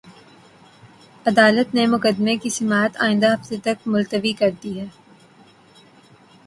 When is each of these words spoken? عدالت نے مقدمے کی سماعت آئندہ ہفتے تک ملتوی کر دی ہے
عدالت 1.25 1.75
نے 1.75 1.85
مقدمے 1.87 2.35
کی 2.37 2.49
سماعت 2.49 2.97
آئندہ 3.05 3.33
ہفتے 3.33 3.57
تک 3.63 3.87
ملتوی 3.87 4.33
کر 4.39 4.49
دی 4.63 4.79
ہے 4.79 4.87